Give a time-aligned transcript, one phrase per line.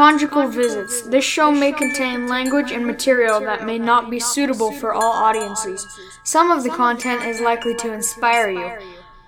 [0.00, 1.02] Conjugal visits.
[1.02, 5.86] This show may contain language and material that may not be suitable for all audiences.
[6.24, 8.78] Some of the content is likely to inspire you.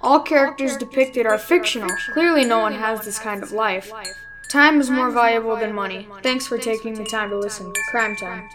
[0.00, 1.94] All characters depicted are fictional.
[2.14, 3.92] Clearly, no one has this kind of life.
[4.48, 6.08] Time is more valuable than money.
[6.22, 7.70] Thanks for taking the time to listen.
[7.90, 8.48] Crime Time.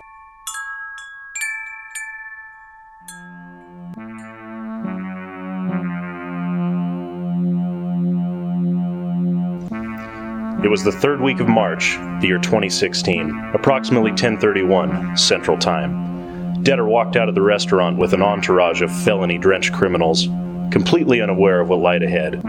[10.63, 16.63] It was the third week of March, the year 2016, approximately 1031 Central Time.
[16.63, 20.27] Deader walked out of the restaurant with an entourage of felony-drenched criminals,
[20.71, 22.41] completely unaware of what lied ahead.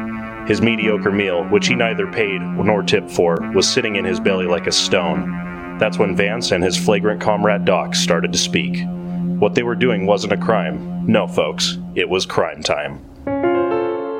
[0.49, 4.47] His mediocre meal, which he neither paid nor tipped for, was sitting in his belly
[4.47, 5.77] like a stone.
[5.79, 8.85] That's when Vance and his flagrant comrade Doc started to speak.
[9.38, 11.07] What they were doing wasn't a crime.
[11.07, 13.08] No, folks, it was crime time.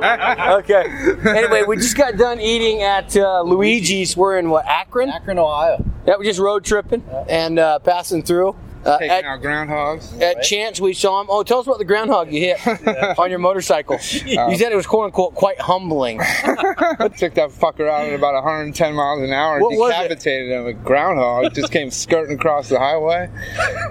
[0.03, 0.85] Okay.
[1.27, 4.17] Anyway, we just got done eating at uh, Luigi's.
[4.17, 5.09] We're in what Akron?
[5.11, 5.85] Akron, Ohio.
[6.07, 8.57] Yeah, we're just road tripping and uh, passing through.
[8.85, 10.23] Uh, Taking at, out groundhogs.
[10.23, 11.27] at Chance, we saw him.
[11.29, 13.99] Oh, tell us about the groundhog you hit on your motorcycle.
[14.25, 16.21] You said it was quote unquote quite humbling.
[16.21, 20.53] I took that fucker out at about 110 miles an hour and What was decapitated
[20.53, 20.67] him.
[20.67, 23.29] A groundhog just came skirting across the highway.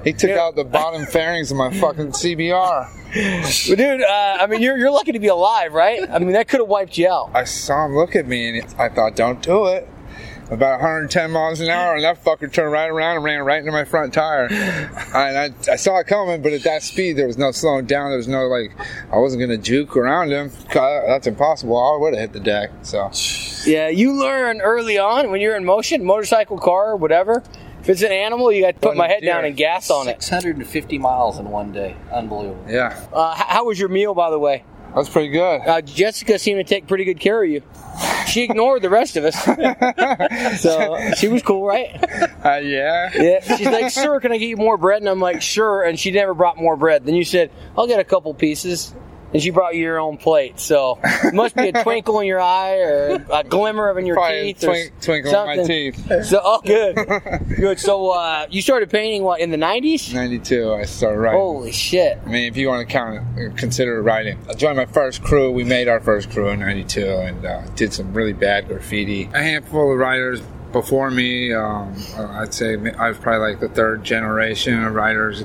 [0.06, 0.40] He took Yeah.
[0.40, 2.88] out the bottom fairings of my fucking CBR.
[3.70, 6.10] But dude, uh, I mean, you're you're lucky to be alive, right?
[6.10, 7.32] I mean, that could have wiped you out.
[7.34, 9.88] I saw him look at me and I thought, don't do it.
[10.50, 13.74] About 110 miles an hour, and that fucker turned right around and ran right into
[13.74, 14.48] my front tire.
[14.48, 18.12] And I, I saw it coming, but at that speed, there was no slowing down.
[18.12, 18.72] There was no like,
[19.12, 20.50] I wasn't gonna juke around him.
[20.74, 21.78] That's impossible.
[21.78, 22.70] I would have hit the deck.
[22.84, 23.12] So
[23.66, 27.44] Yeah, you learn early on when you're in motion, motorcycle, car, whatever.
[27.88, 30.22] If it's an animal, you got to put my head down and gas on it.
[30.22, 31.96] 650 miles in one day.
[32.12, 32.66] Unbelievable.
[32.68, 34.66] yeah, Uh, h- how was your meal, by the way?
[34.94, 35.62] that's pretty good.
[35.62, 37.62] Uh, Jessica seemed to take pretty good care of you.
[38.28, 39.42] She ignored the rest of us,
[40.62, 41.96] so she was cool, right?
[42.44, 43.10] Uh, yeah.
[43.16, 43.56] Yeah.
[43.58, 46.12] She's like, "Sir, can I get you more bread?" And I'm like, "Sure." And she
[46.12, 47.06] never brought more bread.
[47.06, 48.94] Then you said, "I'll get a couple pieces."
[49.34, 52.40] And she brought you your own plate, so it must be a twinkle in your
[52.40, 54.64] eye or a glimmer of in your Probably teeth.
[54.64, 56.26] or twink- twinkle in my teeth.
[56.26, 56.96] So, oh, good,
[57.58, 57.78] good.
[57.80, 60.14] So, uh, you started painting what in the '90s?
[60.14, 61.40] 92, I started writing.
[61.42, 62.20] Holy shit!
[62.26, 64.38] I mean, if you want to count it, consider it writing.
[64.50, 65.52] I joined my first crew.
[65.52, 69.30] We made our first crew in 92 and uh, did some really bad graffiti.
[69.34, 73.70] A handful of writers before me, um, uh, I'd say I was probably like the
[73.70, 75.44] third generation of writers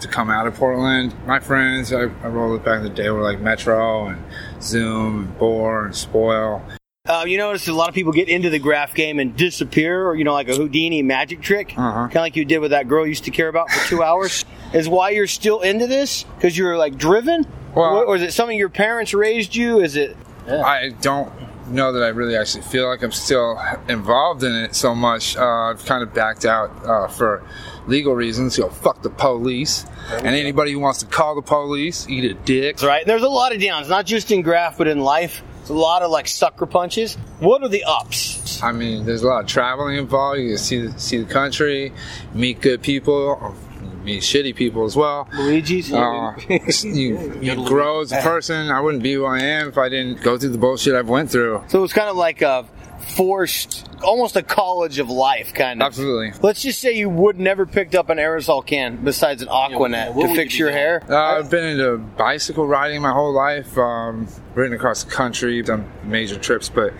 [0.00, 1.14] to come out of Portland.
[1.26, 4.22] My friends, I, I rolled it back in the day, were like Metro and
[4.62, 6.62] Zoom and Bore and Spoil.
[7.04, 10.14] Uh, you notice a lot of people get into the graph game and disappear, or
[10.14, 11.92] you know, like a Houdini magic trick, Uh-huh.
[12.04, 14.02] kind of like you did with that girl you used to care about for two
[14.04, 14.44] hours.
[14.72, 17.44] Is why you're still into this because you're like driven,
[17.74, 19.80] Well- or, or is it something your parents raised you?
[19.80, 20.16] Is it?
[20.48, 21.32] I don't
[21.68, 25.36] know that I really actually feel like I'm still involved in it so much.
[25.36, 27.44] Uh, I've kind of backed out uh, for
[27.86, 28.56] legal reasons.
[28.58, 29.86] You know, fuck the police.
[30.10, 32.76] And anybody who wants to call the police, eat a dick.
[32.76, 33.06] That's right.
[33.06, 35.42] There's a lot of downs, not just in graph, but in life.
[35.58, 37.14] There's a lot of like sucker punches.
[37.38, 38.60] What are the ups?
[38.62, 40.40] I mean, there's a lot of traveling involved.
[40.40, 41.92] You see the, see the country,
[42.34, 43.54] meet good people,
[44.02, 45.28] meet shitty people as well.
[45.32, 45.92] Luigi's.
[45.92, 46.34] Uh,
[46.82, 48.70] you, you grow as a person.
[48.70, 51.30] I wouldn't be who I am if I didn't go through the bullshit I've went
[51.30, 51.62] through.
[51.68, 52.66] so it's kind of like a
[53.02, 55.86] forced, almost a college of life, kind of.
[55.86, 56.32] Absolutely.
[56.42, 60.26] Let's just say you would never picked up an aerosol can besides an Aquanet Yeah,
[60.26, 60.76] to fix you your do?
[60.76, 61.02] hair.
[61.08, 63.76] Uh, I've been into bicycle riding my whole life.
[63.76, 66.92] Um, ridden across the country, done major trips, but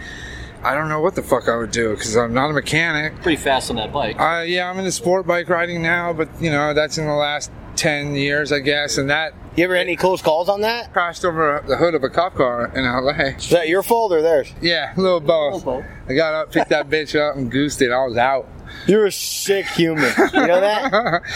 [0.62, 3.20] I don't know what the fuck I would do because I'm not a mechanic.
[3.22, 4.18] Pretty fast on that bike.
[4.20, 7.50] Uh, yeah, I'm into sport bike riding now, but you know that's in the last
[7.76, 10.94] ten years, I guess, and that You ever had any close calls on that?
[10.94, 13.36] crashed over the hood of a cop car in LA.
[13.36, 14.52] Is that your fault or theirs?
[14.62, 15.66] Yeah, a little both.
[16.08, 17.90] I got up, picked that bitch up, and goosed it.
[17.90, 18.48] I was out.
[18.86, 20.10] You're a sick human.
[20.32, 21.22] You know that?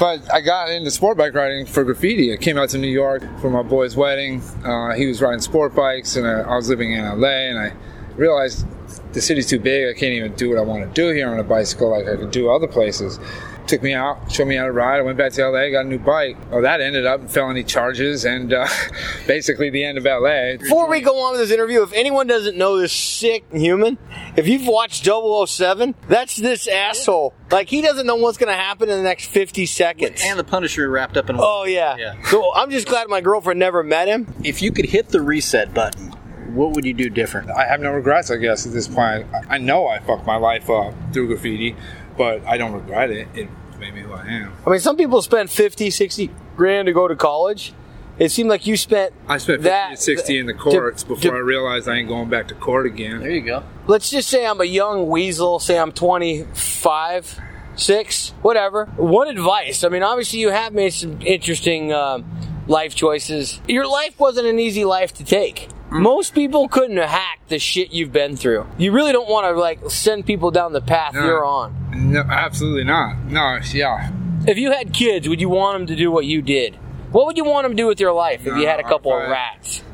[0.00, 2.32] But I got into sport bike riding for graffiti.
[2.32, 4.42] I came out to New York for my boy's wedding.
[4.64, 7.72] Uh, he was riding sport bikes, and I, I was living in LA, and I
[8.16, 8.66] realized
[9.12, 9.94] the city's too big.
[9.94, 12.16] I can't even do what I want to do here on a bicycle like I
[12.16, 13.20] could do other places.
[13.66, 14.98] Took me out, showed me how to ride.
[14.98, 16.36] I went back to LA, got a new bike.
[16.50, 18.68] Well, that ended up in felony charges and uh,
[19.26, 20.56] basically the end of LA.
[20.58, 23.96] Before we go on with this interview, if anyone doesn't know this sick human,
[24.36, 27.32] if you've watched 007, that's this asshole.
[27.50, 30.20] Like, he doesn't know what's going to happen in the next 50 seconds.
[30.22, 31.36] And the Punisher wrapped up in.
[31.38, 31.96] Oh, yeah.
[31.96, 32.22] Yeah.
[32.24, 34.34] So I'm just glad my girlfriend never met him.
[34.44, 36.10] If you could hit the reset button,
[36.54, 37.50] what would you do different?
[37.50, 39.26] I have no regrets, I guess, at this point.
[39.48, 41.74] I I know I fucked my life up through graffiti,
[42.16, 43.28] but I don't regret it.
[43.34, 44.52] It made me who I am.
[44.66, 47.72] I mean, some people spend 50, 60 grand to go to college.
[48.18, 49.12] it seemed like you spent.
[49.28, 52.08] I spent 50 that to 60 in the courts to- before I realized I ain't
[52.08, 53.20] going back to court again.
[53.20, 53.64] There you go.
[53.88, 57.40] let's just say I'm a young weasel, say I'm 25,
[57.76, 58.86] 6, whatever.
[58.96, 59.82] What advice?
[59.84, 62.24] I mean, obviously, you have made some interesting um,
[62.68, 63.60] life choices.
[63.68, 65.68] Your life wasn't an easy life to take.
[65.94, 66.02] Mm.
[66.02, 68.66] Most people couldn't hacked the shit you've been through.
[68.78, 71.24] You really don't want to like send people down the path No.
[71.24, 72.12] you're on.
[72.12, 73.24] No, absolutely not.
[73.26, 74.10] No, yeah.
[74.46, 76.74] If you had kids, would you want them to do what you did?
[77.12, 79.16] What would you want them to do with their life if you had a couple
[79.16, 79.84] of rats?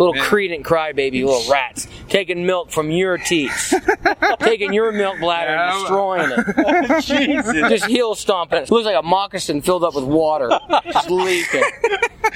[0.00, 0.24] Little Man.
[0.24, 3.72] credent crybaby little rats taking milk from your teats,
[4.40, 7.04] taking your milk bladder Yeah, and I'm- destroying it.
[7.52, 7.70] Jesus.
[7.70, 8.62] Just heel stomping.
[8.62, 10.48] It looks like a moccasin filled up with water,
[10.92, 11.62] just leaking.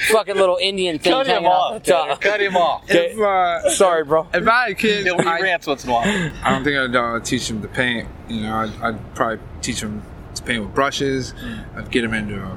[0.09, 1.83] Fucking little Indian thing Cut him off off.
[1.83, 2.21] top.
[2.21, 2.83] Cut him off.
[2.87, 4.27] If, uh, Sorry, bro.
[4.33, 6.31] if I had a kid, He'll- He I, rants once in a while.
[6.43, 8.07] I don't think I'd uh, teach him to paint.
[8.29, 10.03] You know, I'd, I'd probably teach him
[10.35, 11.33] to paint with brushes.
[11.75, 12.55] I'd get him into uh,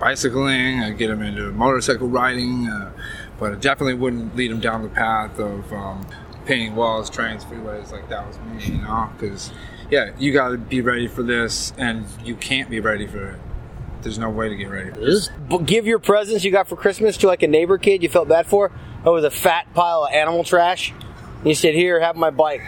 [0.00, 0.80] bicycling.
[0.80, 2.68] I'd get him into motorcycle riding.
[2.68, 2.92] Uh,
[3.38, 6.06] but I definitely wouldn't lead him down the path of um,
[6.46, 8.76] painting walls, trains, freeways like that was me.
[8.76, 9.52] You know, because
[9.90, 13.40] yeah, you got to be ready for this, and you can't be ready for it.
[14.02, 14.90] There's no way to get ready.
[15.48, 18.28] But give your presents you got for Christmas to like a neighbor kid you felt
[18.28, 18.70] bad for.
[19.04, 20.92] Oh, it was a fat pile of animal trash.
[21.44, 22.62] You said, "Here, have my bike."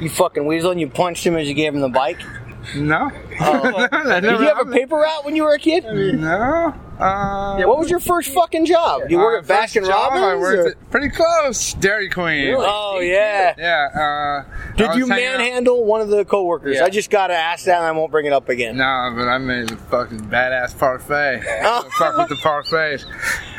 [0.00, 2.20] You fucking weasel, and you punched him as you gave him the bike.
[2.76, 3.10] No.
[3.40, 3.86] Oh.
[3.90, 5.84] That Did you have a paper route when you were a kid?
[5.84, 6.74] No.
[6.98, 9.02] Uh, What was your first fucking job?
[9.08, 10.40] You work uh, at Baskin job, I Robbins?
[10.42, 11.74] worked at- pretty close.
[11.74, 12.54] Dairy Queen.
[12.58, 13.54] Oh yeah.
[13.56, 14.44] Yeah.
[14.44, 16.76] Uh, Did you was hanging out- manhandle one of the coworkers?
[16.76, 16.84] Yeah.
[16.84, 18.76] I just gotta ask that, and I won't bring it up again.
[18.76, 21.42] No, but I made a fucking badass parfait.
[21.62, 21.88] Oh.
[21.98, 23.04] Fuck with the parfaits.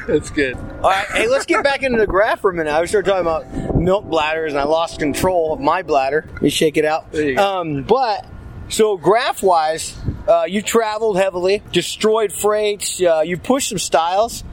[0.08, 0.56] That's good.
[0.56, 2.74] All right, hey, let's get back into the graph for a minute.
[2.74, 6.26] I started talking about milk bladders, and I lost control of my bladder.
[6.34, 7.12] Let me shake it out.
[7.12, 7.60] There you go.
[7.62, 8.26] Um, but
[8.70, 14.44] so graph wise, uh, you traveled heavily, destroyed freights, uh, you pushed some styles.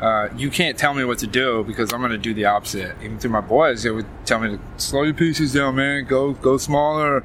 [0.00, 2.96] Uh, you can't tell me what to do because I'm gonna do the opposite.
[3.02, 6.04] Even through my boys, they would tell me to slow your pieces down, man.
[6.06, 7.24] Go, go smaller.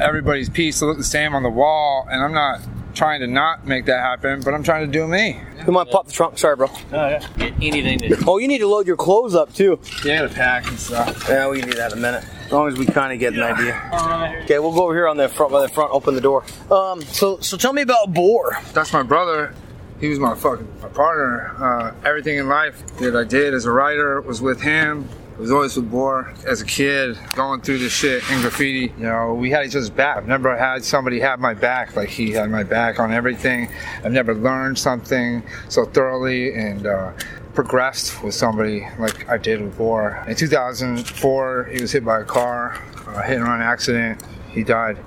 [0.00, 2.60] Everybody's piece to look the same on the wall, and I'm not
[2.94, 5.38] trying to not make that happen, but I'm trying to do me.
[5.60, 6.38] Come on, pop the trunk.
[6.38, 6.68] Sorry, bro.
[6.68, 7.26] Oh, yeah.
[7.36, 9.78] Get anything to Oh, you need to load your clothes up too.
[10.04, 11.28] Yeah, I got to pack and stuff.
[11.28, 12.24] Yeah, we can do that in a minute.
[12.46, 14.40] As long as we kind of get an idea.
[14.44, 15.50] Okay, we'll go over here on the front.
[15.50, 16.44] By the front, open the door.
[16.70, 18.56] Um, so so tell me about Boar.
[18.72, 19.52] That's my brother.
[19.98, 21.56] He was my fucking my partner.
[21.58, 25.08] Uh, everything in life that I did as a writer was with him.
[25.32, 26.32] It was always with Boar.
[26.46, 29.90] As a kid, going through this shit in graffiti, you know, we had each other's
[29.90, 30.16] back.
[30.16, 33.68] I've never had somebody have my back like he had my back on everything.
[34.04, 37.12] I've never learned something so thoroughly and uh,
[37.56, 40.24] progressed with somebody like I did Boar.
[40.28, 44.22] In 2004, he was hit by a car, a hit and run accident.
[44.50, 44.98] He died.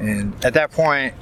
[0.00, 1.14] And at that point,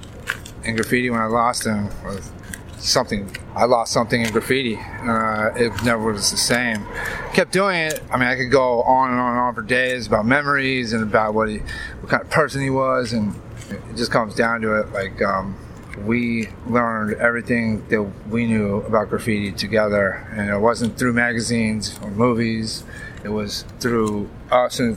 [0.64, 2.32] in graffiti when I lost him was
[2.78, 3.36] something.
[3.54, 4.76] I lost something in graffiti.
[4.76, 6.84] Uh, it never was the same.
[7.32, 8.02] Kept doing it.
[8.10, 11.02] I mean, I could go on and on and on for days about memories and
[11.02, 11.58] about what he,
[12.00, 13.34] what kind of person he was, and
[13.70, 14.92] it just comes down to it.
[14.92, 15.56] Like um,
[15.98, 22.10] we learned everything that we knew about graffiti together, and it wasn't through magazines or
[22.10, 22.84] movies.
[23.24, 24.96] It was through us and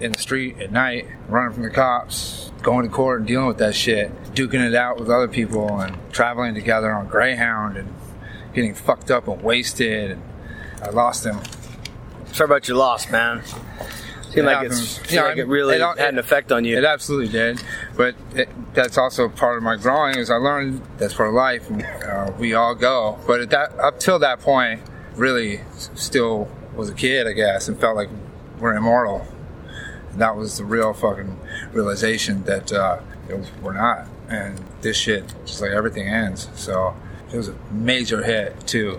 [0.00, 3.58] in the street at night, running from the cops, going to court and dealing with
[3.58, 7.94] that shit, duking it out with other people, and traveling together on Greyhound and
[8.54, 10.12] getting fucked up and wasted.
[10.12, 10.22] And
[10.82, 11.38] I lost him.
[12.32, 13.42] Sorry about your loss, man.
[14.36, 16.76] Seemed like, it's, seemed Yeah, like I- it really it had an effect on you.
[16.76, 17.62] It absolutely did,
[17.96, 20.18] but it, that's also part of my growing.
[20.18, 21.68] Is I learned that's for life.
[21.70, 24.82] And, uh, we all go, but at that up till that point,
[25.14, 25.60] really
[25.94, 28.10] still was a kid, I guess, and felt like
[28.60, 29.26] we're immortal.
[30.16, 31.38] that was the real fucking
[31.72, 34.06] realization that uh, it was, we're not.
[34.28, 36.48] And this shit, just like everything ends.
[36.54, 36.94] So
[37.32, 38.98] it was a major hit to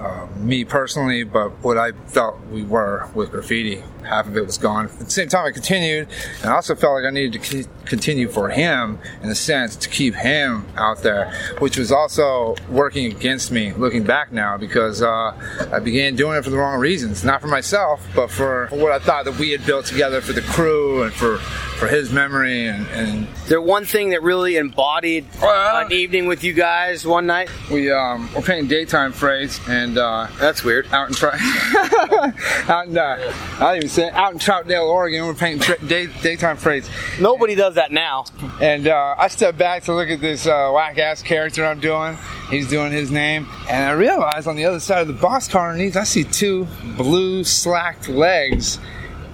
[0.00, 3.82] uh, me personally, but what I felt we were with graffiti.
[4.04, 4.86] Half of it was gone.
[4.86, 6.08] At the same time, I continued,
[6.42, 9.76] and I also felt like I needed to c- continue for him in a sense
[9.76, 15.02] to keep him out there, which was also working against me looking back now because
[15.02, 15.32] uh,
[15.72, 18.98] I began doing it for the wrong reasons, not for myself, but for what I
[18.98, 21.38] thought that we had built together for the crew and for
[21.78, 26.44] for his memory and, and there one thing that really embodied Well, an evening with
[26.44, 27.50] you guys one night?
[27.72, 30.86] we um, were painting daytime freights and uh, That's weird.
[30.92, 31.40] out in front
[32.70, 35.26] out in uh, I don't even say it, out in Troutdale, Oregon.
[35.26, 36.88] We're painting tra- day- daytime freights,
[37.20, 38.24] Nobody does that now.
[38.60, 42.16] and uh, I stepped back to look at this uh, whack ass character I'm doing.
[42.50, 45.70] He's doing his name, and I realized on the other side of the box car
[45.70, 48.78] underneath, I see two blue slacked legs.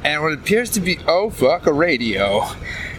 [0.04, 2.44] and what appears to be oh fuck a radio.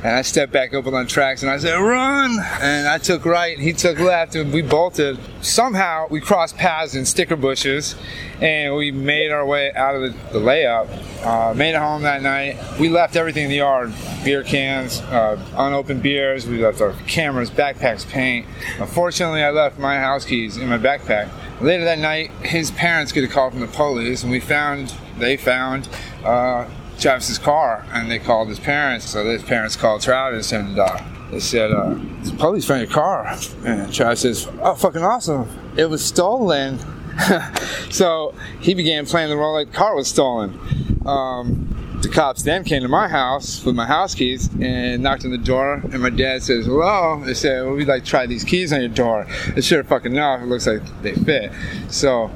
[0.01, 2.39] And I stepped back up on the tracks and I said, run!
[2.62, 5.20] And I took right and he took left and we bolted.
[5.41, 7.96] Somehow we crossed paths in sticker bushes
[8.39, 10.88] and we made our way out of the, the layup.
[11.25, 12.58] Uh, made it home that night.
[12.79, 16.48] We left everything in the yard beer cans, uh, unopened beers.
[16.48, 18.46] We left our cameras, backpacks, paint.
[18.79, 21.29] Unfortunately, I left my house keys in my backpack.
[21.60, 25.36] Later that night, his parents get a call from the police and we found, they
[25.36, 25.89] found,
[26.24, 29.10] uh, Travis's car, and they called his parents.
[29.10, 31.00] So his parents called Travis, and uh,
[31.32, 35.48] they said, uh, "The police found your car." And Travis says, "Oh, fucking awesome!
[35.77, 36.79] It was stolen."
[37.89, 40.58] so he began playing the role like the car was stolen.
[41.06, 45.32] Um, the cops then came to my house with my house keys and knocked on
[45.32, 45.82] the door.
[45.91, 48.79] And my dad says, "Hello." They said, "Well, we'd like to try these keys on
[48.79, 49.25] your door.
[49.56, 50.41] It's sure fucking enough.
[50.41, 51.51] It looks like they fit."
[51.89, 52.32] So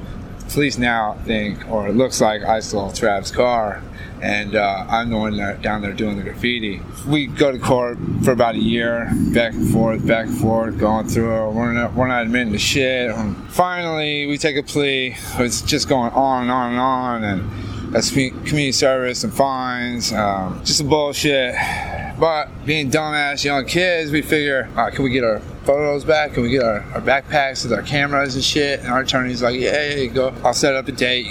[0.50, 3.82] police now think, or it looks like I stole Trav's car,
[4.20, 6.80] and uh, I'm the one that, down there doing the graffiti.
[7.06, 11.08] We go to court for about a year, back and forth, back and forth, going
[11.08, 11.52] through it.
[11.52, 13.10] We're not, we're not admitting to shit.
[13.10, 15.16] And finally, we take a plea.
[15.38, 20.60] It's just going on and on and on, and that's community service and fines, um,
[20.64, 21.54] just some bullshit.
[22.18, 26.34] But being dumbass young kids, we figure, uh, can we get our photos back?
[26.34, 28.80] Can we get our, our backpacks with our cameras and shit?
[28.80, 30.34] And our attorney's like, yeah, go.
[30.44, 31.26] I'll set up a date.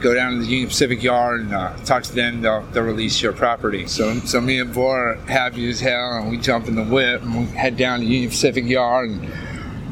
[0.00, 2.42] Go down to the Union Pacific yard and uh, talk to them.
[2.42, 3.86] They'll, they'll release your property.
[3.86, 7.38] So, so me and are happy as hell, and we jump in the whip and
[7.38, 9.32] we head down to Union Pacific yard and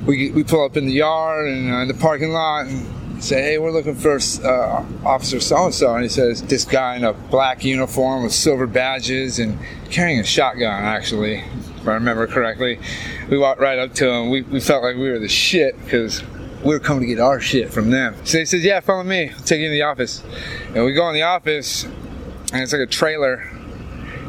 [0.07, 3.43] we, we pull up in the yard and uh, in the parking lot and say,
[3.43, 5.95] hey, we're looking for uh, Officer so and so.
[5.95, 9.59] And he says, this guy in a black uniform with silver badges and
[9.91, 12.79] carrying a shotgun, actually, if I remember correctly.
[13.31, 14.31] We walked right up to him.
[14.31, 16.23] We, we felt like we were the shit because
[16.65, 18.17] we were coming to get our shit from them.
[18.25, 19.31] So he says, yeah, follow me.
[19.31, 20.23] I'll take you in the office.
[20.75, 23.49] And we go in the office, and it's like a trailer.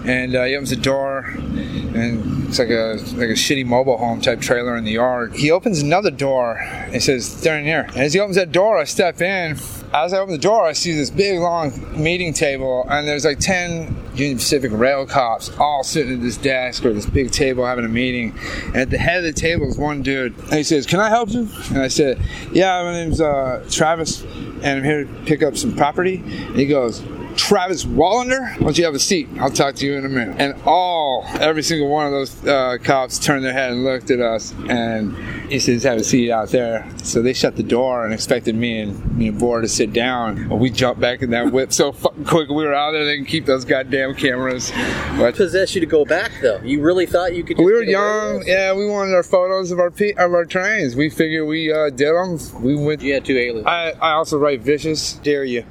[0.03, 4.21] And uh, he opens the door, and it's like a like a shitty mobile home
[4.21, 5.33] type trailer in the yard.
[5.33, 8.77] He opens another door and says, "They're in here." And as he opens that door,
[8.77, 9.57] I step in.
[9.95, 13.39] As I open the door, I see this big long meeting table, and there's like
[13.39, 17.85] ten Union Pacific rail cops all sitting at this desk or this big table having
[17.85, 18.37] a meeting.
[18.65, 21.07] And at the head of the table is one dude, and he says, "Can I
[21.07, 22.21] help you?" And I said,
[22.51, 26.65] "Yeah, my name's uh, Travis, and I'm here to pick up some property." And he
[26.65, 27.01] goes.
[27.35, 29.27] Travis Wallander, why don't you have a seat?
[29.39, 30.35] I'll talk to you in a minute.
[30.39, 34.19] And all, every single one of those uh, cops turned their head and looked at
[34.19, 35.15] us, and
[35.51, 38.79] he says, "Have a seat out there." So they shut the door and expected me
[38.79, 40.49] and me and Boar to sit down.
[40.49, 42.49] Well, we jumped back in that whip so fucking quick.
[42.49, 43.05] We were out there.
[43.05, 44.71] They can keep those goddamn cameras.
[45.17, 46.59] But possessed you to go back though?
[46.63, 47.57] You really thought you could?
[47.57, 48.43] we were young.
[48.45, 50.95] Yeah, we wanted our photos of our pe- of our trains.
[50.95, 52.39] We figured we uh, did them.
[52.61, 53.01] We went.
[53.01, 53.67] You had two aliens.
[53.67, 55.13] I, I also write vicious.
[55.13, 55.65] Dare you?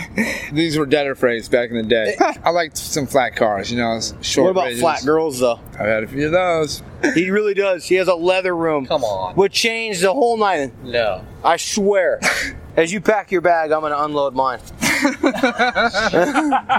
[0.52, 2.16] These were deader phrase back in the day.
[2.44, 4.44] I liked some flat cars, you know, short.
[4.44, 4.80] What about radius.
[4.80, 5.60] flat girls though?
[5.72, 6.82] I've had a few of those.
[7.14, 7.86] He really does.
[7.86, 8.86] He has a leather room.
[8.86, 9.36] Come on.
[9.36, 10.72] Would change the whole night.
[10.82, 11.24] No.
[11.44, 12.20] I swear.
[12.76, 14.60] As you pack your bag, I'm gonna unload mine.
[14.60, 14.74] See,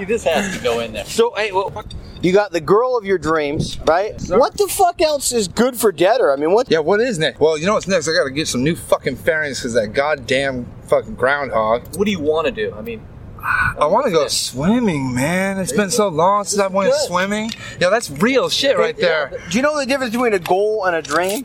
[0.06, 1.06] this has to go in there.
[1.06, 1.84] So, hey, well,
[2.22, 4.14] you got the girl of your dreams, right?
[4.30, 6.32] What the fuck else is good for Deader?
[6.32, 6.72] I mean, what?
[6.72, 7.42] Yeah, what is next?
[7.42, 8.08] Well, you know what's next?
[8.08, 11.84] I gotta get some new fucking fairings because that goddamn fucking groundhog.
[11.98, 12.74] What do you want to do?
[12.76, 13.02] I mean,
[13.42, 15.60] I want to go swimming, man.
[15.60, 17.02] It's been so long since I went good.
[17.08, 17.52] swimming.
[17.80, 19.32] Yeah, that's real shit right there.
[19.50, 21.44] Do you know the difference between a goal and a dream?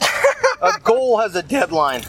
[0.61, 2.03] a goal has a deadline.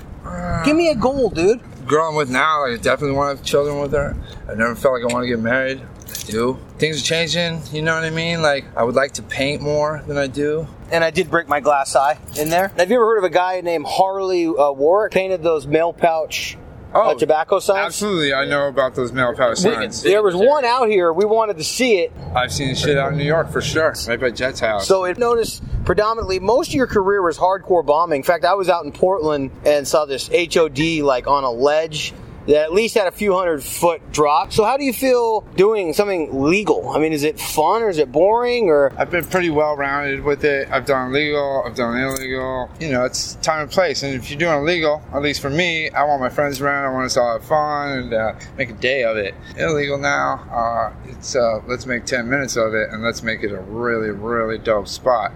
[0.66, 1.62] Give me a goal, dude.
[1.88, 4.16] Girl I'm with now, like, I definitely want to have children with her.
[4.50, 5.82] I never felt like I want to get married.
[5.82, 6.60] I do.
[6.80, 8.42] Things are changing, you know what I mean?
[8.42, 10.68] Like, I would like to paint more than I do.
[10.92, 12.70] And I did break my glass eye in there.
[12.70, 15.12] Have you ever heard of a guy named Harley uh, Warrick?
[15.14, 16.58] Painted those mail pouch
[16.94, 17.78] uh, tobacco signs.
[17.80, 20.02] Oh, Absolutely, I know about those mail pouch signs.
[20.02, 21.12] There was one out here.
[21.12, 22.12] We wanted to see it.
[22.36, 24.88] I've seen shit out in New York for sure, right by Jet's house.
[24.88, 28.18] So it noticed predominantly most of your career was hardcore bombing.
[28.18, 32.14] In fact, I was out in Portland and saw this HOD like on a ledge
[32.48, 34.54] that at least had a few hundred foot drop.
[34.54, 36.90] So how do you feel doing something legal?
[36.90, 38.94] I mean, is it fun or is it boring or?
[38.98, 40.70] I've been pretty well rounded with it.
[40.72, 42.70] I've done legal, I've done illegal.
[42.80, 44.04] You know, it's time and place.
[44.04, 46.86] And if you're doing illegal, at least for me, I want my friends around.
[46.86, 49.34] I want us all to have fun and uh, make a day of it.
[49.58, 53.52] Illegal now, uh, it's uh, let's make 10 minutes of it and let's make it
[53.52, 55.32] a really, really dope spot.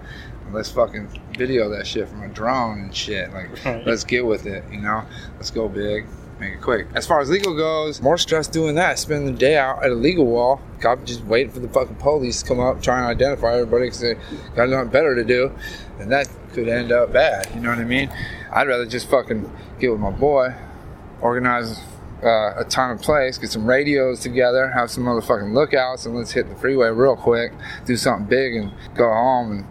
[0.52, 3.32] Let's fucking video that shit from a drone and shit.
[3.32, 5.04] Like, let's get with it, you know?
[5.36, 6.06] Let's go big
[6.40, 6.86] make it quick.
[6.94, 8.98] As far as legal goes, more stress doing that.
[8.98, 10.60] Spending the day out at a legal wall.
[10.80, 14.00] Cop just waiting for the fucking police to come up, trying to identify everybody because
[14.00, 14.14] they
[14.56, 15.52] got nothing better to do.
[15.98, 17.48] And that could end up bad.
[17.54, 18.10] You know what I mean?
[18.50, 20.54] I'd rather just fucking get with my boy,
[21.20, 21.80] organize
[22.22, 26.32] uh, a time and place, get some radios together, have some motherfucking lookouts, and let's
[26.32, 27.52] hit the freeway real quick,
[27.86, 29.66] do something big, and go home and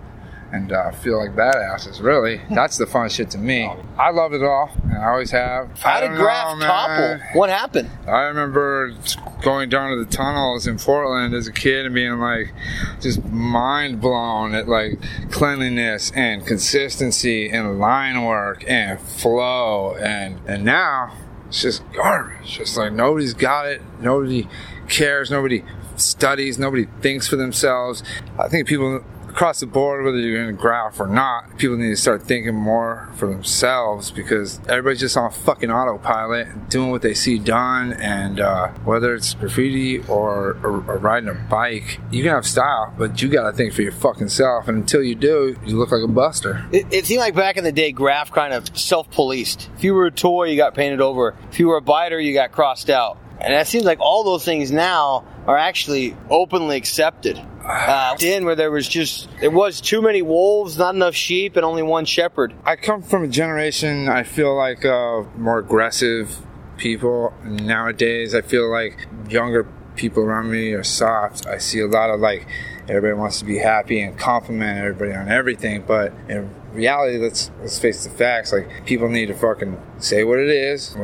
[0.51, 2.01] and uh, feel like badasses.
[2.01, 3.71] Really, that's the fun shit to me.
[3.97, 5.79] I love it all, and I always have.
[5.79, 7.19] How I did Graf topple?
[7.33, 7.89] What happened?
[8.07, 8.93] I remember
[9.41, 12.53] going down to the tunnels in Portland as a kid and being like
[12.99, 14.99] just mind blown at like
[15.31, 21.13] cleanliness and consistency and line work and flow and and now
[21.47, 22.57] it's just garbage.
[22.57, 24.47] Just like nobody's got it, nobody
[24.87, 25.63] cares, nobody
[25.95, 28.03] studies, nobody thinks for themselves.
[28.37, 31.95] I think people across the board, whether you're in graph or not, people need to
[31.95, 37.37] start thinking more for themselves because everybody's just on fucking autopilot, doing what they see
[37.37, 42.45] done, and uh, whether it's graffiti or, or, or riding a bike, you can have
[42.45, 44.67] style, but you gotta think for your fucking self.
[44.67, 46.67] And until you do, you look like a buster.
[46.71, 49.69] It, it seemed like back in the day, Graf kind of self-policed.
[49.77, 51.35] If you were a toy, you got painted over.
[51.51, 53.17] If you were a biter, you got crossed out.
[53.39, 57.35] And it seems like all those things now are actually openly accepted.
[57.65, 61.65] Uh, in where there was just there was too many wolves, not enough sheep, and
[61.65, 62.53] only one shepherd.
[62.65, 66.37] I come from a generation, I feel like, uh, more aggressive
[66.77, 67.33] people.
[67.43, 71.47] Nowadays, I feel like younger people around me are soft.
[71.47, 72.47] I see a lot of like,
[72.87, 77.79] everybody wants to be happy and compliment everybody on everything, but in reality, let's let's
[77.79, 78.51] face the facts.
[78.53, 80.95] Like, people need to fucking say what it is,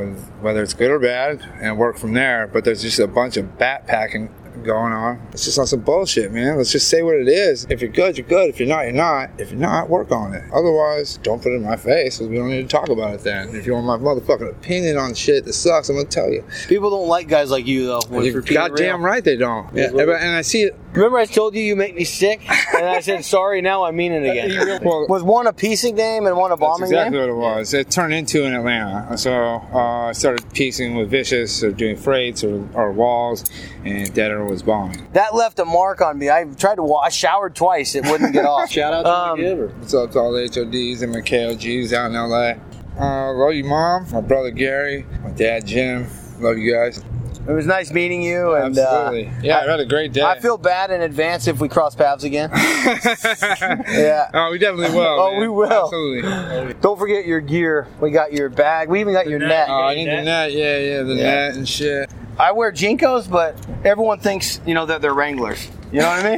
[0.42, 2.48] whether it's good or bad, and work from there.
[2.48, 4.30] But there's just a bunch of backpacking
[4.64, 5.22] going on.
[5.32, 6.58] It's just on some bullshit, man.
[6.58, 7.66] Let's just say what it is.
[7.70, 8.50] If you're good, you're good.
[8.50, 9.30] If you're not, you're not.
[9.38, 10.44] If you're not, work on it.
[10.54, 13.22] Otherwise, don't put it in my face because we don't need to talk about it
[13.22, 13.56] then.
[13.56, 16.44] If you want my motherfucking opinion on shit that sucks, I'm gonna tell you.
[16.68, 18.22] People don't like guys like you though.
[18.22, 19.06] You're goddamn real.
[19.06, 19.74] right they don't.
[19.76, 20.76] Yeah, and I see it.
[20.94, 22.40] Remember I told you you make me sick,
[22.74, 23.62] and I said sorry.
[23.62, 24.82] Now I mean it again.
[24.84, 27.36] Well, Was one a piecing game and one a bombing exactly game?
[27.36, 27.74] what it was.
[27.74, 29.18] It turned into in Atlanta.
[29.18, 33.44] So uh, I started piecing with Vicious or doing freights or, or walls,
[33.86, 35.08] and Deader was bombing.
[35.14, 36.30] That left a mark on me.
[36.30, 36.84] I tried to.
[36.84, 37.96] Wa- I showered twice.
[37.96, 38.70] It wouldn't get off.
[38.72, 39.68] Shout out to Um, the giver.
[39.68, 42.54] What's up to all the HODs and my KOGs out in LA?
[43.00, 44.10] Uh, love you, mom.
[44.12, 46.08] My brother Gary, my dad Jim.
[46.40, 47.04] Love you guys.
[47.48, 49.32] It was nice meeting you, and uh, Absolutely.
[49.48, 50.24] yeah, I had a great day.
[50.24, 52.50] I feel bad in advance if we cross paths again.
[52.54, 54.30] yeah.
[54.34, 55.06] oh, we definitely will.
[55.06, 55.42] Oh, man.
[55.42, 55.72] we will.
[55.84, 56.74] Absolutely.
[56.82, 57.88] Don't forget your gear.
[58.02, 58.90] We got your bag.
[58.90, 59.68] We even got your net.
[59.70, 60.54] Oh, I need the net.
[60.54, 61.24] Yeah, yeah, the Yeah.
[61.24, 62.10] net and shit.
[62.40, 63.56] I wear JNCOs, but
[63.86, 65.70] everyone thinks you know that they're Wranglers.
[65.92, 66.32] You know what I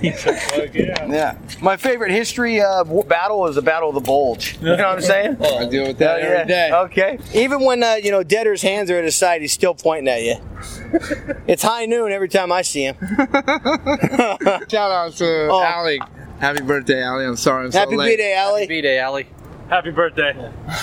[0.00, 1.12] mean?
[1.12, 1.36] yeah.
[1.60, 4.56] My favorite history uh, battle is the Battle of the Bulge.
[4.58, 5.36] You know what I'm saying?
[5.42, 6.70] I deal with that Yeah, every day.
[6.72, 7.18] Okay.
[7.34, 10.22] Even when uh, you know Deader's hands are at his side, he's still pointing at
[10.22, 10.36] you.
[11.46, 12.96] it's high noon every time I see him.
[14.68, 15.62] Shout out to Oh.
[15.62, 16.00] Allie.
[16.38, 17.26] Happy birthday, Allie.
[17.26, 18.16] I'm sorry I'm Happy so late.
[18.16, 18.66] B-Day, Allie.
[18.66, 19.26] B-Day, Allie.
[19.70, 20.34] Happy birthday.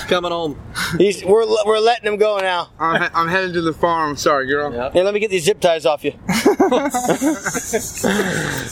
[0.08, 0.58] Coming home.
[0.96, 2.70] He's, we're, we're letting him go now.
[2.80, 4.16] I'm, he- I'm headed to the farm.
[4.16, 4.72] Sorry, girl.
[4.72, 4.94] Yep.
[4.94, 6.12] Hey, let me get these zip ties off you.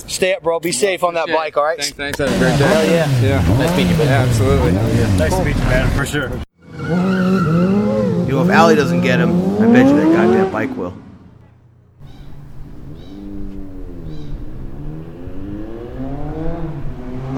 [0.09, 0.59] Stay up, bro.
[0.59, 1.77] Be safe on that bike, all right?
[1.79, 2.19] Thanks, thanks.
[2.19, 2.65] Have a great day.
[2.67, 3.21] Hell yeah.
[3.21, 3.59] Yeah.
[3.59, 4.09] Nice meeting you, buddy.
[4.09, 4.73] Yeah, absolutely.
[5.19, 6.31] Nice to meet you, man, for sure.
[8.27, 10.95] You know, if Allie doesn't get him, I bet you that goddamn bike will.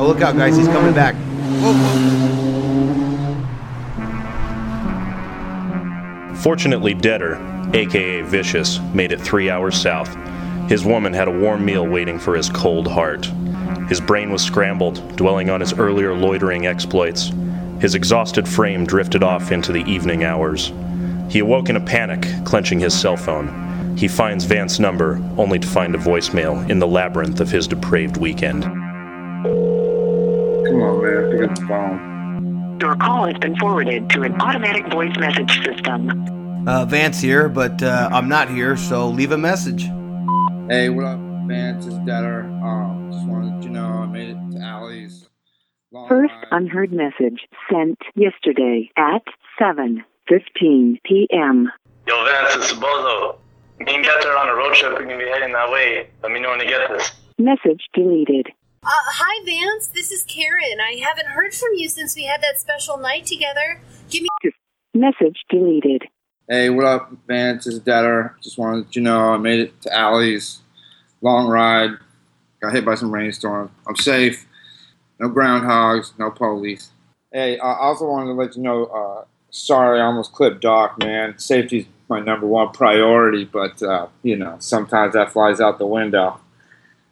[0.01, 0.57] Oh, look out, guys.
[0.57, 1.15] He's coming back.
[6.39, 7.37] Fortunately, Deader,
[7.75, 10.17] aka Vicious, made it three hours south.
[10.71, 13.27] His woman had a warm meal waiting for his cold heart.
[13.89, 17.33] His brain was scrambled, dwelling on his earlier loitering exploits.
[17.81, 20.73] His exhausted frame drifted off into the evening hours.
[21.29, 23.97] He awoke in a panic, clenching his cell phone.
[23.97, 28.17] He finds Vance's number, only to find a voicemail in the labyrinth of his depraved
[28.17, 28.63] weekend.
[28.63, 28.77] Come
[30.83, 31.31] on, man.
[31.33, 32.18] Pick up the phone.
[32.81, 36.69] Your call has been forwarded to an automatic voice message system.
[36.69, 39.83] Uh, Vance here, but uh, I'm not here, so leave a message.
[40.69, 41.87] Hey, what up, Vance?
[41.87, 42.43] It's Deader.
[42.63, 45.29] Um, just wanted to let you know I made it to Allie's.
[45.91, 46.47] Long First ride.
[46.53, 49.23] unheard message sent yesterday at
[49.61, 51.71] 7:15 p.m.
[52.07, 53.39] Yo, Vance, it's Bozo.
[53.81, 54.93] Me and Getter are on a road trip.
[54.93, 56.09] We're gonna be heading that way.
[56.23, 57.11] Let me know when you get this.
[57.39, 58.49] Message deleted.
[58.89, 59.89] Uh, hi, Vance.
[59.89, 60.81] This is Karen.
[60.81, 63.83] I haven't heard from you since we had that special night together.
[64.09, 64.29] Give me.
[64.95, 66.05] Message deleted.
[66.49, 67.67] Hey, what up, Vance?
[67.67, 68.35] It's Deader.
[68.43, 70.61] Just wanted to let you know I made it to Allie's.
[71.21, 71.91] Long ride.
[72.63, 73.71] Got hit by some rainstorm.
[73.87, 74.47] I'm safe.
[75.21, 76.19] No groundhogs.
[76.19, 76.89] No police.
[77.31, 78.87] Hey, I also wanted to let you know.
[78.87, 81.39] Uh, sorry, I almost clipped Doc, man.
[81.39, 86.41] Safety's my number one priority, but uh, you know sometimes that flies out the window.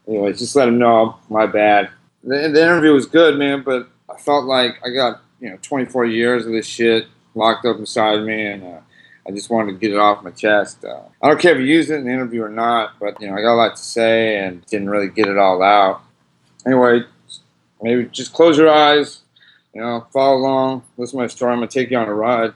[0.09, 1.91] Anyway, just let him know my bad.
[2.23, 6.07] The, the interview was good, man, but I felt like I got you know 24
[6.07, 8.81] years of this shit locked up inside me, and uh,
[9.27, 10.85] I just wanted to get it off my chest.
[10.85, 13.29] Uh, I don't care if you use it in the interview or not, but you
[13.29, 16.03] know I got a lot to say and didn't really get it all out.
[16.65, 17.03] Anyway,
[17.83, 19.23] maybe just close your eyes,
[19.75, 21.53] you know, follow along, listen to my story.
[21.53, 22.53] I'm gonna take you on a ride.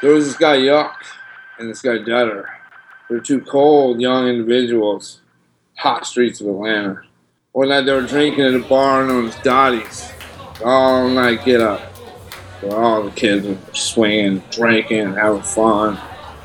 [0.00, 0.94] There was this guy Yuck
[1.58, 2.61] and this guy Deader.
[3.12, 5.20] They're two cold young individuals,
[5.76, 7.02] hot streets of Atlanta.
[7.52, 10.10] One night they were drinking at a bar known as Dottie's.
[10.64, 11.82] All night get up.
[12.62, 16.00] Where all the kids were swinging, drinking, having fun.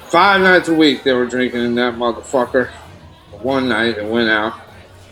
[0.10, 2.68] Five nights a week they were drinking in that motherfucker.
[3.42, 4.60] One night they went out,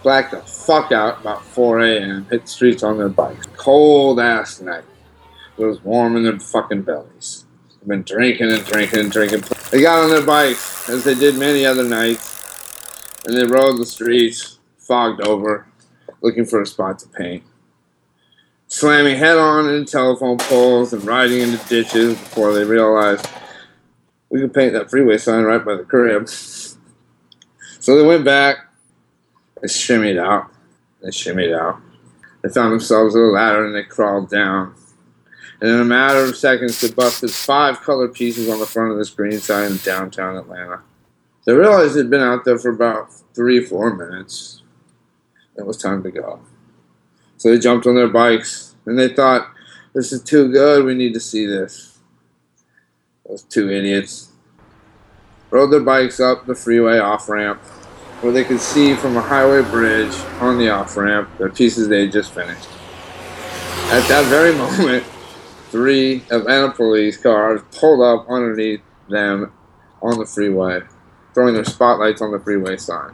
[0.03, 3.47] blacked the fuck out about 4 a.m., hit the streets on their bikes.
[3.55, 4.83] Cold ass night.
[5.57, 7.44] It was warm in their fucking bellies.
[7.85, 9.43] They've been drinking and drinking and drinking.
[9.69, 13.85] They got on their bikes, as they did many other nights, and they rode the
[13.85, 15.67] streets, fogged over,
[16.19, 17.43] looking for a spot to paint.
[18.69, 23.27] Slamming head on into telephone poles and riding into ditches before they realized
[24.29, 26.27] we could paint that freeway sign right by the crib.
[26.27, 28.57] So they went back,
[29.61, 30.49] they shimmied out,
[31.03, 31.79] they shimmied out.
[32.41, 34.73] They found themselves a ladder and they crawled down.
[35.61, 38.97] And in a matter of seconds, they busted five colored pieces on the front of
[38.97, 40.81] this green sign in downtown Atlanta.
[41.45, 44.63] They realized they'd been out there for about three, four minutes.
[45.57, 46.41] It was time to go.
[47.37, 49.49] So they jumped on their bikes and they thought,
[49.93, 51.99] this is too good, we need to see this.
[53.27, 54.31] Those two idiots
[55.49, 57.61] rode their bikes up the freeway off ramp
[58.21, 62.01] where they could see from a highway bridge on the off ramp the pieces they
[62.01, 62.67] had just finished.
[63.91, 65.05] At that very moment,
[65.75, 69.51] three Atlanta police cars pulled up underneath them
[70.01, 70.79] on the freeway,
[71.33, 73.13] throwing their spotlights on the freeway sign.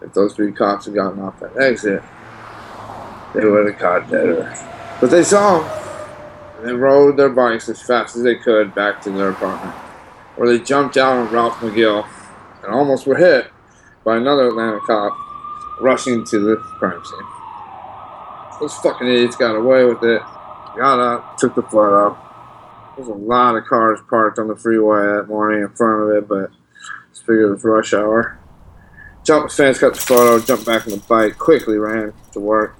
[0.00, 2.00] If those three cops had gotten off that exit,
[3.34, 4.54] they would have caught Deader.
[5.00, 9.02] But they saw him, and they rode their bikes as fast as they could back
[9.02, 9.74] to their apartment,
[10.36, 12.06] where they jumped out on Ralph McGill
[12.62, 13.50] and almost were hit
[14.04, 15.18] by another Atlanta cop
[15.80, 18.60] rushing to the crime scene.
[18.60, 20.22] Those fucking idiots got away with it,
[20.76, 22.16] got up, took the photo.
[22.96, 26.28] There's a lot of cars parked on the freeway that morning in front of it,
[26.28, 26.50] but
[27.12, 28.38] just figured it was rush hour.
[29.24, 32.76] Jumped the fence, got the photo, jumped back on the bike, quickly ran to work.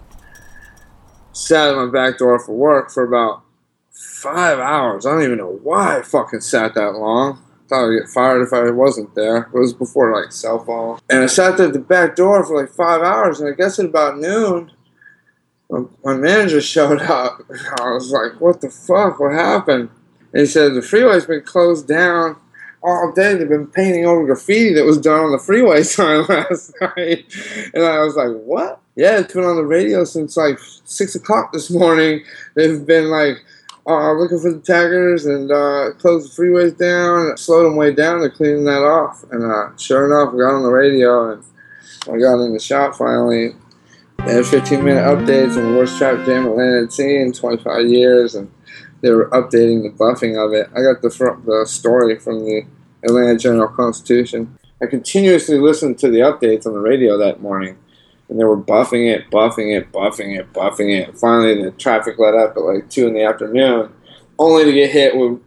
[1.33, 3.42] Sat at my back door for work for about
[3.90, 5.07] five hours.
[5.07, 7.42] I don't even know why I fucking sat that long.
[7.68, 9.48] Thought I'd get fired if I wasn't there.
[9.55, 10.98] It was before like cell phone.
[11.09, 13.79] And I sat there at the back door for like five hours, and I guess
[13.79, 14.72] at about noon,
[16.04, 17.42] my, manager showed up.
[17.80, 19.20] I was like, "What the fuck?
[19.20, 19.90] What happened?"
[20.33, 22.37] And he said the freeway's been closed down
[22.83, 23.35] all day.
[23.35, 27.24] They've been painting over graffiti that was done on the freeway sign last night.
[27.74, 31.52] And I was like, "What?" Yeah, it's been on the radio since like six o'clock
[31.52, 32.24] this morning.
[32.54, 33.38] They've been like
[33.87, 38.20] uh, looking for the taggers and uh, closed the freeways down, slowed them way down.
[38.20, 39.24] They're cleaning that off.
[39.30, 41.44] And uh, sure enough, I got on the radio and
[42.04, 43.54] I got in the shop finally.
[44.26, 48.52] Had 15 minute updates the worst traffic jam Atlanta seen in 25 years, and
[49.00, 50.68] they were updating the buffing of it.
[50.76, 51.09] I got the
[51.44, 52.64] the story from the
[53.02, 54.56] Atlanta Journal Constitution.
[54.83, 57.76] I continuously listened to the updates on the radio that morning,
[58.28, 61.18] and they were buffing it, buffing it, buffing it, buffing it.
[61.18, 63.90] Finally, the traffic let up at like two in the afternoon,
[64.38, 65.40] only to get hit with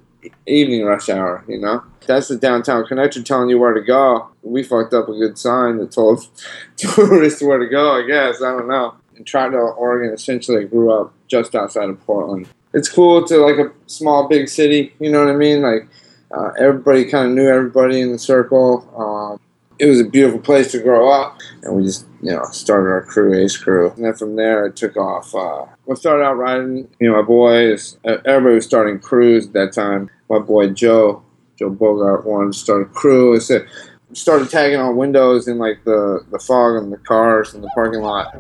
[0.46, 1.46] evening rush hour.
[1.48, 4.30] You know, that's the downtown connector telling you where to go.
[4.42, 6.28] We fucked up a good sign that told
[6.78, 8.04] tourists where to go.
[8.04, 8.96] I guess I don't know.
[9.16, 12.48] In Troutdale, Oregon, essentially, grew up just outside of Portland.
[12.74, 14.94] It's cool to like a small, big city.
[15.00, 15.62] You know what I mean?
[15.62, 15.88] Like
[16.32, 18.88] uh, everybody kind of knew everybody in the circle.
[18.98, 19.40] Um,
[19.80, 23.04] it was a beautiful place to grow up, and we just you know started our
[23.04, 25.34] crew, Ace Crew, and then from there it took off.
[25.36, 26.88] Uh, I started out riding.
[27.00, 30.10] You know, my boys, everybody was starting crews at that time.
[30.30, 31.24] My boy Joe,
[31.58, 33.36] Joe Bogart, wanted to start a crew.
[33.36, 33.68] I said
[34.14, 38.02] started tagging on windows in like the, the fog and the cars in the parking
[38.02, 38.36] lot.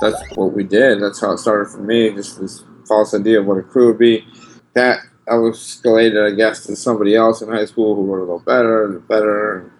[0.00, 1.02] That's what we did.
[1.02, 2.10] That's how it started for me.
[2.10, 4.26] Just this false idea of what a crew would be.
[4.74, 8.26] That I was escalated, I guess, to somebody else in high school who wrote a
[8.26, 9.70] little better and better, and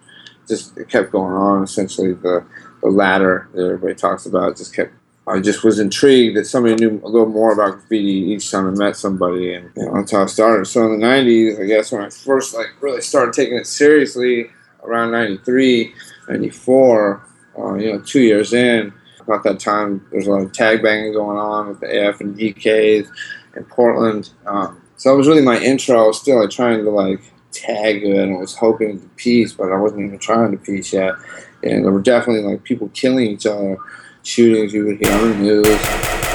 [0.47, 1.63] just it kept going on.
[1.63, 2.45] Essentially, the
[2.81, 4.93] the ladder that everybody talks about just kept.
[5.27, 8.71] I just was intrigued that somebody knew a little more about graffiti each time I
[8.71, 10.65] met somebody, and you know, that's how I started.
[10.65, 14.49] So in the '90s, I guess when I first like really started taking it seriously,
[14.85, 15.93] around 93,
[16.29, 20.83] 94, uh, you know, two years in, about that time, there's a lot of tag
[20.83, 23.07] banging going on with the AF and DKs
[23.55, 24.31] in Portland.
[24.45, 26.03] Um, so that was really my intro.
[26.03, 29.53] I was still like trying to like tag good and I was hoping to peace,
[29.53, 31.15] but I wasn't even trying to peace yet.
[31.63, 33.77] And there were definitely like people killing each other,
[34.25, 35.79] shootings you would hear on the news,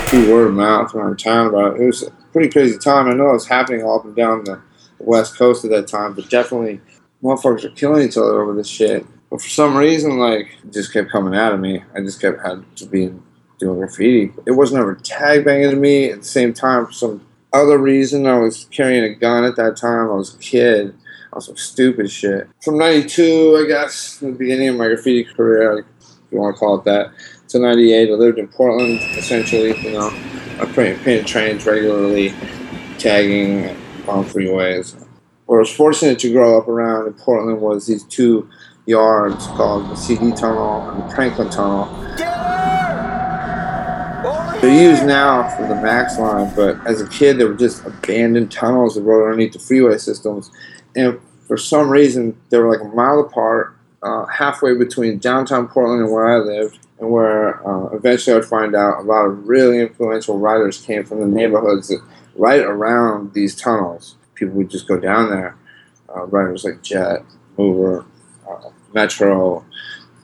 [0.08, 1.82] through word of mouth around town about it.
[1.82, 3.08] It was a pretty crazy time.
[3.08, 4.60] I know it was happening all up and down the
[4.98, 6.80] West Coast at that time, but definitely
[7.22, 9.04] motherfuckers are killing each other over this shit.
[9.30, 11.82] But for some reason, like, it just kept coming out of me.
[11.94, 13.12] I just kept had to be
[13.58, 14.32] doing graffiti.
[14.46, 16.10] It wasn't ever tag banging to me.
[16.10, 19.76] At the same time, for some other reason, I was carrying a gun at that
[19.76, 20.10] time.
[20.10, 20.94] I was a kid.
[21.32, 22.48] On some stupid shit.
[22.60, 25.86] From 92, I guess, the beginning of my graffiti career, if
[26.32, 27.12] you want to call it that,
[27.50, 30.10] to 98, I lived in Portland, essentially, you know.
[30.60, 32.32] I painted, trains regularly,
[32.98, 33.70] tagging
[34.06, 34.94] on freeways.
[35.46, 38.48] Where I was fortunate to grow up around in Portland was these two
[38.86, 41.86] yards called the CD Tunnel and the Franklin Tunnel.
[44.60, 48.52] They're used now for the Max line, but as a kid, they were just abandoned
[48.52, 50.52] tunnels that rode underneath the freeway systems.
[50.94, 56.02] And for some reason, they were like a mile apart, uh, halfway between downtown Portland
[56.02, 59.48] and where I lived, and where uh, eventually I would find out a lot of
[59.48, 61.92] really influential writers came from the neighborhoods
[62.36, 64.16] right around these tunnels.
[64.34, 65.56] People would just go down there.
[66.14, 67.22] Uh, writers like Jet,
[67.56, 68.04] Mover,
[68.48, 69.64] uh, Metro,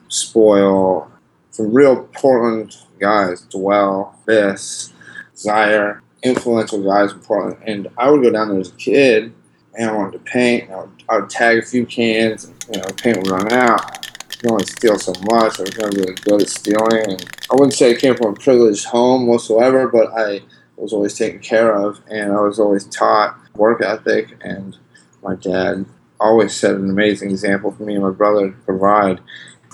[0.09, 1.11] Spoil,
[1.51, 4.93] some real Portland guys, Dwell, Biss,
[5.37, 7.63] Zaire, influential guys in Portland.
[7.67, 9.33] And I would go down there as a kid
[9.79, 10.71] and I wanted to paint.
[10.71, 14.06] I would, I would tag a few cans, and, you know, paint would run out.
[14.39, 15.59] Can only steal so much.
[15.59, 17.11] I was never really good at stealing.
[17.11, 20.43] And I wouldn't say I came from a privileged home whatsoever, but I
[20.77, 24.37] was always taken care of and I was always taught work ethic.
[24.43, 24.77] And
[25.23, 25.87] my dad
[26.21, 29.21] always set an amazing example for me and my brother to provide.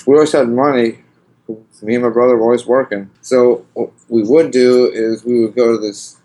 [0.06, 0.98] We always had money.
[1.82, 3.10] Me and my brother were always working.
[3.20, 6.18] So what we would do is we would go to this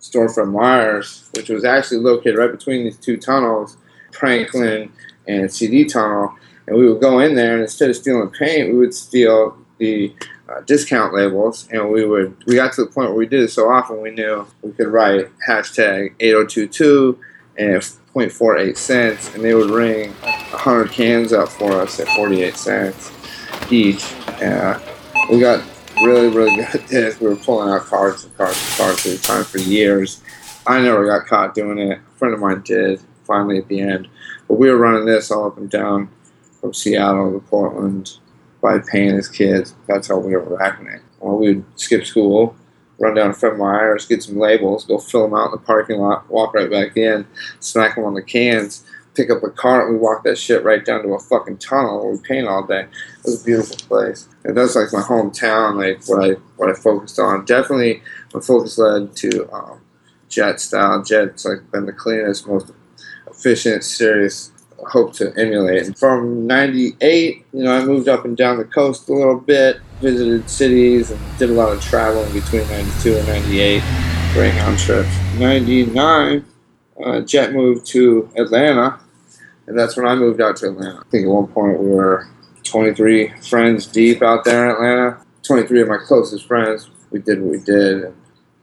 [0.00, 3.76] store Fred Meyers, which was actually located right between these two tunnels,
[4.12, 4.92] Franklin
[5.26, 6.34] and CD Tunnel.
[6.70, 10.14] And we would go in there, and instead of stealing paint, we would steal the
[10.48, 11.68] uh, discount labels.
[11.72, 14.12] And we would we got to the point where we did it so often, we
[14.12, 17.18] knew we could write hashtag 8022
[17.58, 23.10] and 0.48 cents, and they would ring 100 cans up for us at 48 cents
[23.68, 24.14] each.
[24.40, 24.80] And
[25.28, 25.64] we got
[26.04, 27.18] really, really good at this.
[27.18, 30.22] We were pulling out cards and cards and cards at a time for years.
[30.68, 31.98] I never got caught doing it.
[31.98, 34.06] A friend of mine did, finally at the end.
[34.46, 36.10] But we were running this all up and down
[36.60, 38.18] from Seattle to Portland
[38.60, 39.74] by paying his kids.
[39.86, 41.02] That's how we were racking it.
[41.20, 42.54] Well, we would skip school,
[42.98, 45.98] run down to Fred Meyer's, get some labels, go fill them out in the parking
[45.98, 47.26] lot, walk right back in,
[47.60, 50.84] smack them on the cans, pick up a cart, and we walk that shit right
[50.84, 52.82] down to a fucking tunnel where we paint all day.
[52.82, 54.28] It was a beautiful place.
[54.44, 57.44] And that's like my hometown, like what I what I focused on.
[57.44, 58.02] Definitely,
[58.34, 59.80] my focus led to um,
[60.28, 61.02] Jet style.
[61.02, 62.70] Jet's like been the cleanest, most
[63.26, 64.52] efficient, serious.
[64.88, 65.96] Hope to emulate.
[65.98, 70.48] From '98, you know, I moved up and down the coast a little bit, visited
[70.48, 73.82] cities, and did a lot of traveling between '92 and '98,
[74.32, 75.10] Greyhound trips.
[75.38, 76.44] '99,
[77.04, 78.98] uh, Jet moved to Atlanta,
[79.66, 81.00] and that's when I moved out to Atlanta.
[81.00, 82.28] I think at one point we were
[82.64, 85.18] 23 friends deep out there in Atlanta.
[85.42, 86.90] 23 of my closest friends.
[87.10, 88.14] We did what we did.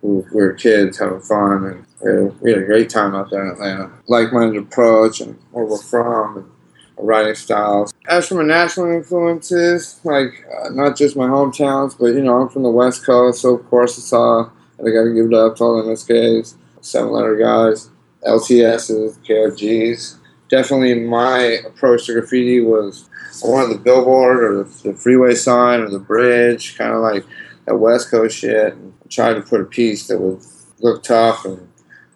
[0.02, 3.52] We were kids having fun, and had, we had a great time out there in
[3.52, 3.92] Atlanta.
[4.08, 6.52] Like-minded approach and where we're from, and
[6.98, 7.94] writing styles.
[8.08, 12.50] As for my national influences, like uh, not just my hometowns, but you know I'm
[12.50, 14.52] from the West Coast, so of course it's all.
[14.78, 17.90] And I got to give it up to all the MSKs, seven letter guys,
[18.26, 20.18] LTSs, KFGs.
[20.50, 23.10] Definitely my approach to graffiti was
[23.44, 27.26] I wanted the billboard or the, the freeway sign or the bridge, kind of like
[27.66, 28.74] that West Coast shit.
[28.74, 30.42] And I tried to put a piece that would
[30.80, 31.67] look tough and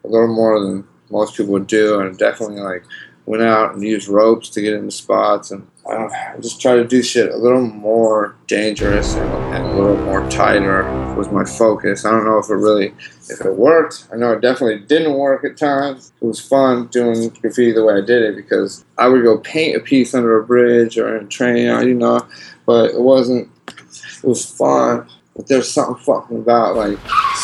[0.03, 2.83] a little more than most people would do, and definitely like
[3.25, 6.09] went out and used ropes to get into spots and uh,
[6.39, 10.83] just try to do shit a little more dangerous and, and, a little more tighter
[11.15, 12.05] was my focus.
[12.05, 12.93] I don't know if it really
[13.29, 14.07] if it worked.
[14.11, 16.13] I know it definitely didn't work at times.
[16.21, 19.77] It was fun doing graffiti the way I did it because I would go paint
[19.77, 22.27] a piece under a bridge or in a train, you know,
[22.65, 23.49] but it wasn't.
[23.67, 25.09] It was fun.
[25.35, 26.99] But there's something fucking about like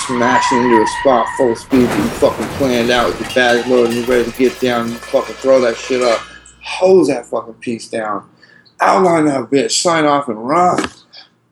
[0.07, 3.87] smashing into a spot full speed that you fucking planned out with your bags loaded
[3.87, 6.19] and you're ready to get down and fucking throw that shit up.
[6.63, 8.29] Hose that fucking piece down.
[8.79, 10.81] Outline that bitch, sign off and run.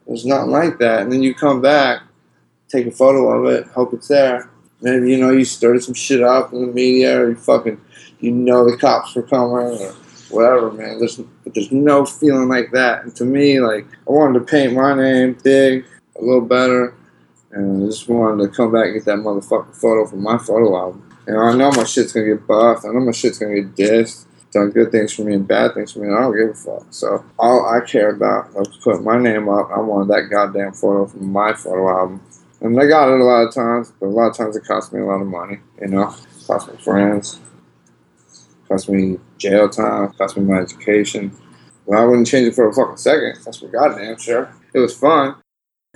[0.08, 1.02] There's nothing like that.
[1.02, 2.04] And then you come back,
[2.70, 4.50] take a photo of it, hope it's there.
[4.82, 7.82] Maybe you know you stirred some shit up in the media or you fucking
[8.20, 9.94] you know the cops were coming or
[10.30, 11.00] whatever, man.
[11.00, 13.04] There's but there's no feeling like that.
[13.04, 15.86] And to me, like I wanted to paint my name big,
[16.18, 16.94] a little better,
[17.56, 20.78] and I just wanted to come back and get that motherfucking photo from my photo
[20.78, 21.10] album.
[21.26, 22.86] And I know my shit's gonna get buffed.
[22.86, 24.26] I know my shit's gonna get dissed.
[24.52, 26.08] Done good things for me and bad things for me.
[26.08, 26.86] And I don't give a fuck.
[26.92, 29.70] So all I care about was putting my name up.
[29.72, 32.22] I wanted that goddamn photo from my photo album.
[32.62, 34.94] And I got it a lot of times, but a lot of times it cost
[34.94, 36.16] me a lot of money, you know?
[36.46, 37.40] cost me friends,
[38.68, 41.36] cost me jail time, cost me my education.
[41.86, 43.38] Well, I wouldn't change it for a fucking second.
[43.44, 44.54] That's for goddamn sure.
[44.74, 45.36] It was fun.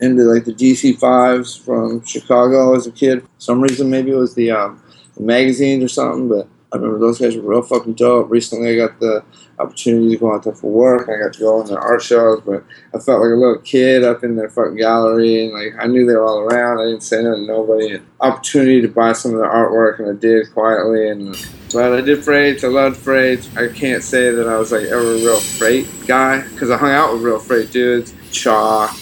[0.01, 3.21] Into like the DC5s from Chicago as a kid.
[3.21, 4.81] For some reason, maybe it was the, um,
[5.15, 8.29] the magazines or something, but I remember those guys were real fucking dope.
[8.29, 9.23] Recently, I got the
[9.57, 11.09] opportunity to go out there for work.
[11.09, 14.03] I got to go on their art shows, but I felt like a little kid
[14.03, 16.79] up in their fucking gallery, and like I knew they were all around.
[16.79, 17.95] I didn't say nothing to nobody.
[17.95, 21.09] And opportunity to buy some of their artwork, and I did quietly.
[21.09, 21.35] And
[21.73, 22.63] but I did freights.
[22.63, 23.49] I loved freights.
[23.57, 26.91] I can't say that I was like ever a real freight guy because I hung
[26.91, 28.13] out with real freight dudes.
[28.31, 28.95] Chalk,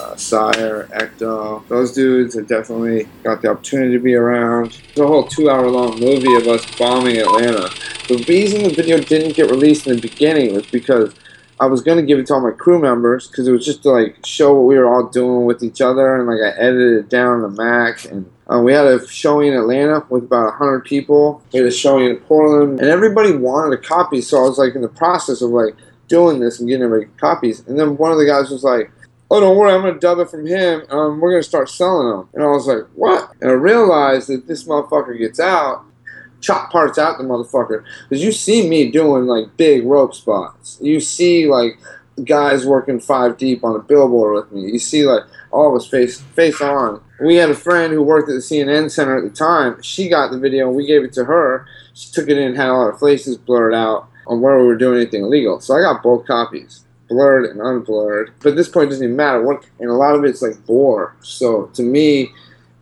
[0.00, 1.66] uh, Sire, Ecto.
[1.68, 4.78] Those dudes I definitely got the opportunity to be around.
[4.88, 7.68] It's a whole two hour long movie of us bombing Atlanta.
[8.08, 11.14] The reason the video didn't get released in the beginning was because
[11.60, 13.82] I was going to give it to all my crew members because it was just
[13.82, 17.04] to like show what we were all doing with each other and like I edited
[17.04, 20.58] it down on the Mac and uh, we had a showing in Atlanta with about
[20.58, 21.42] 100 people.
[21.52, 24.74] We had a showing in Portland and everybody wanted a copy so I was like
[24.74, 25.74] in the process of like
[26.08, 28.90] doing this and getting everybody copies and then one of the guys was like
[29.30, 30.82] oh, don't worry, I'm going to dub it from him.
[30.90, 32.28] Um, we're going to start selling them.
[32.34, 33.32] And I was like, what?
[33.40, 35.84] And I realized that this motherfucker gets out,
[36.40, 37.84] chop parts out the motherfucker.
[38.08, 40.78] Because you see me doing like big rope spots.
[40.80, 41.78] You see like
[42.24, 44.72] guys working five deep on a billboard with me.
[44.72, 47.00] You see like all of us face face on.
[47.20, 49.80] We had a friend who worked at the CNN Center at the time.
[49.82, 51.66] She got the video and we gave it to her.
[51.94, 55.00] She took it in, had all our faces blurred out on where we were doing
[55.00, 55.60] anything illegal.
[55.60, 58.32] So I got both copies blurred and unblurred.
[58.40, 59.42] But at this point, it doesn't even matter.
[59.42, 61.14] What, and a lot of it's like bore.
[61.20, 62.32] So to me,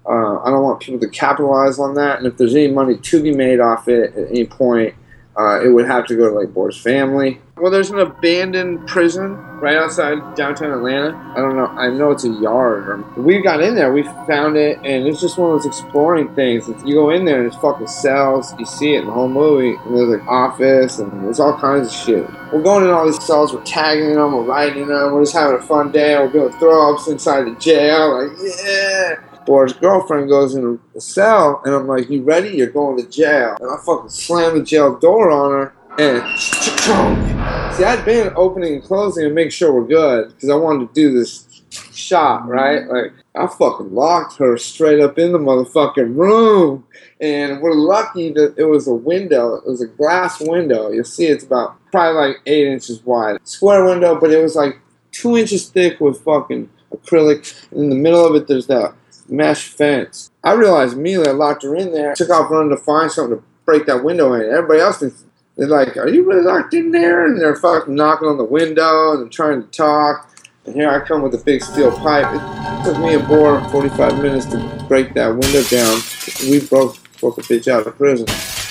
[0.06, 2.18] uh, I don't want people to capitalize on that.
[2.18, 4.94] And if there's any money to be made off it at any point,
[5.38, 7.40] uh, it would have to go to like Boar's family.
[7.56, 11.16] Well, there's an abandoned prison right outside downtown Atlanta.
[11.36, 11.66] I don't know.
[11.66, 13.16] I know it's a yard.
[13.16, 13.92] We got in there.
[13.92, 16.68] We found it, and it's just one of those exploring things.
[16.84, 18.52] You go in there, and it's fucking cells.
[18.58, 19.76] You see it in the whole movie.
[19.76, 22.28] And there's an office, and there's all kinds of shit.
[22.52, 23.52] We're going in all these cells.
[23.52, 24.32] We're tagging them.
[24.32, 25.12] We're writing them.
[25.12, 26.16] We're just having a fun day.
[26.16, 28.26] We're doing throw ups inside the jail.
[28.26, 29.27] Like yeah.
[29.48, 32.50] Or his girlfriend goes in the cell, and I'm like, "You ready?
[32.50, 36.38] You're going to jail." And I fucking slam the jail door on her, and
[37.74, 40.94] see, I'd been opening and closing to make sure we're good because I wanted to
[40.94, 41.62] do this
[41.94, 42.86] shot, right?
[42.86, 46.84] Like, I fucking locked her straight up in the motherfucking room,
[47.20, 49.54] and we're lucky that it was a window.
[49.54, 50.90] It was a glass window.
[50.90, 54.78] You'll see it's about probably like eight inches wide, square window, but it was like
[55.10, 57.54] two inches thick with fucking acrylic.
[57.72, 58.94] In the middle of it, there's that
[59.30, 60.30] mesh fence.
[60.42, 63.44] I realized immediately I locked her in there, took off running to find something to
[63.64, 64.42] break that window in.
[64.42, 65.24] Everybody else is
[65.58, 67.26] they're like, Are you really locked in there?
[67.26, 70.30] And they're fucking knocking on the window and trying to talk.
[70.64, 72.26] And here I come with a big steel pipe.
[72.30, 76.00] It took me a bore 45 minutes to break that window down.
[76.48, 78.26] We broke, broke a bitch out of prison.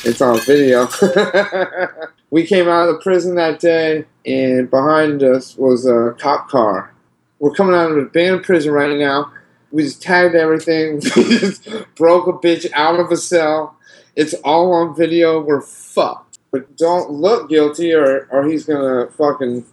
[0.05, 0.87] It's on video.
[2.29, 6.93] we came out of the prison that day, and behind us was a cop car.
[7.39, 9.33] We're coming out of an abandoned prison right now.
[9.71, 11.01] We just tagged everything.
[11.15, 13.77] We just broke a bitch out of a cell.
[14.15, 15.41] It's all on video.
[15.41, 16.39] We're fucked.
[16.51, 19.65] But don't look guilty or, or he's gonna fucking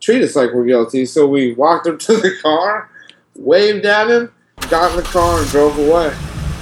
[0.00, 1.06] treat us like we're guilty.
[1.06, 2.90] So we walked up to the car,
[3.36, 4.32] waved at him,
[4.68, 6.14] got in the car and drove away.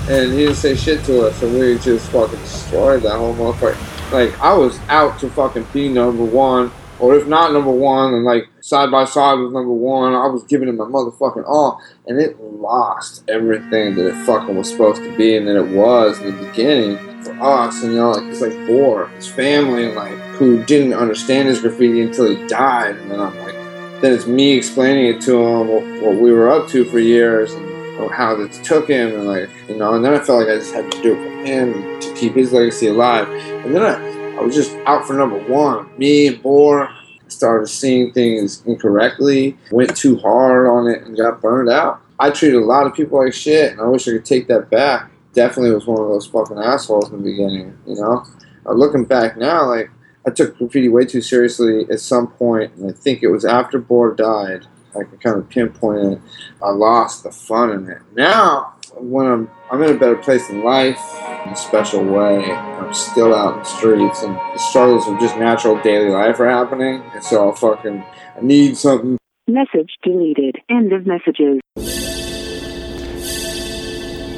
[0.09, 4.12] And he didn't say shit to us and we just fucking destroyed that whole motherfucker.
[4.12, 6.72] Like I was out to fucking be number one.
[7.00, 10.42] Or if not number one, and like side by side with number one, I was
[10.44, 15.16] giving it my motherfucking all, and it lost everything that it fucking was supposed to
[15.16, 17.82] be, and that it was in the beginning for us.
[17.82, 21.60] And you know, like it's like Boar, his family, and like who didn't understand his
[21.60, 23.54] graffiti until he died, and then I'm like,
[24.02, 27.54] then it's me explaining it to him what, what we were up to for years,
[27.54, 30.58] and how this took him, and like you know, and then I felt like I
[30.58, 33.26] just had to do it for him to keep his legacy alive,
[33.64, 34.19] and then I.
[34.40, 35.90] I was just out for number one.
[35.98, 36.88] Me and Boar
[37.29, 42.00] started seeing things incorrectly, went too hard on it, and got burned out.
[42.18, 44.70] I treated a lot of people like shit, and I wish I could take that
[44.70, 45.11] back.
[45.35, 48.24] Definitely was one of those fucking assholes in the beginning, you know?
[48.64, 49.90] Uh, looking back now, like,
[50.26, 53.79] I took graffiti way too seriously at some point, and I think it was after
[53.79, 54.66] Boar died.
[54.98, 56.20] I can kind of pinpoint it.
[56.62, 57.98] I lost the fun in it.
[58.16, 60.98] Now, when I'm I'm in a better place in life
[61.46, 62.44] in a special way.
[62.44, 66.49] I'm still out in the streets, and the struggles of just natural daily life are
[66.49, 67.03] happening.
[67.14, 68.05] And so I'll fucking
[68.36, 69.18] I need something.
[69.49, 70.57] Message deleted.
[70.68, 71.61] End of messages.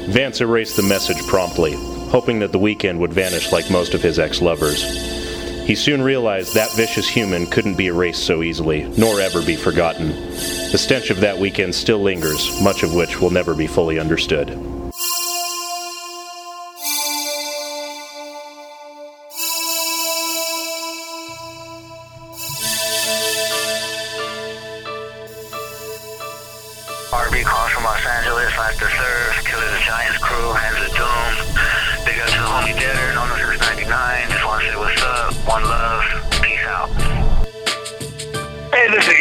[0.09, 1.73] Vance erased the message promptly,
[2.09, 4.83] hoping that the weekend would vanish like most of his ex lovers.
[5.65, 10.09] He soon realized that vicious human couldn't be erased so easily, nor ever be forgotten.
[10.71, 14.49] The stench of that weekend still lingers, much of which will never be fully understood.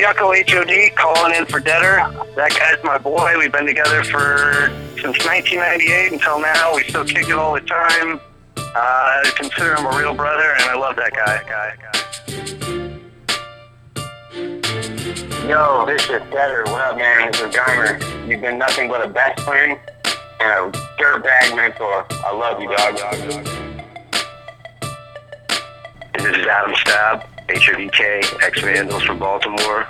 [0.02, 1.98] Yucko HOD calling in for Deader.
[2.34, 3.38] That guy's my boy.
[3.38, 6.74] We've been together for since 1998 until now.
[6.74, 8.18] We still kick it all the time.
[8.56, 11.40] Uh, I consider him a real brother, and I love that guy.
[15.48, 16.64] Yo, this is Deader.
[16.64, 17.30] What up, man?
[17.30, 18.28] This is Geimer.
[18.28, 19.78] You've been nothing but a best friend
[20.40, 22.06] and a dirtbag mentor.
[22.10, 22.98] I love you, dog.
[26.14, 27.24] And this is Adam Stab,
[27.54, 29.86] HODK, ex-Vandals from Baltimore.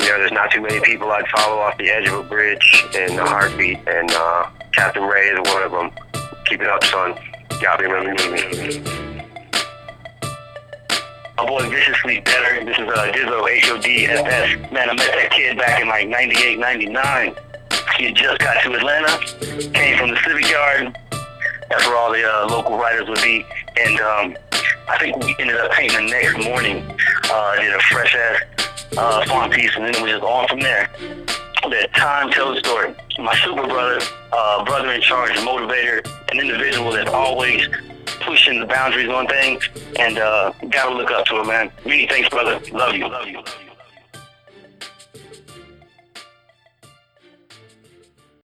[0.00, 2.84] You know, there's not too many people I'd follow off the edge of a bridge
[2.94, 5.90] in a heartbeat, and uh, Captain Ray is one of them.
[6.46, 7.14] Keep it up, son.
[7.60, 8.82] Me, remember me.
[11.36, 12.64] My boy Viciously Better.
[12.64, 14.72] This is uh, Dizzo, H-O-D-F-S.
[14.72, 17.34] Man, I met that kid back in like 98, 99.
[17.96, 19.18] He had just got to Atlanta,
[19.72, 20.96] came from the Civic Yard.
[21.68, 23.44] That's where all the uh, local writers would be.
[23.80, 24.36] And um,
[24.88, 26.96] I think we ended up painting the next morning.
[27.30, 28.42] Uh, did a fresh ass
[28.96, 30.90] uh, font piece, and then we was on from there.
[31.70, 32.94] That time tells the story.
[33.18, 34.00] My super brother,
[34.32, 37.68] uh, brother in charge, motivator, an individual that's always
[38.20, 39.68] pushing the boundaries on things,
[39.98, 41.70] and uh, gotta look up to him, man.
[41.84, 42.60] Many thanks, brother.
[42.72, 43.08] Love you.
[43.08, 43.36] Love you.
[43.36, 43.67] Love you.